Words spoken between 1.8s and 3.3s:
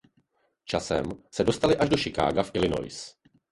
do Chicaga v Illinois.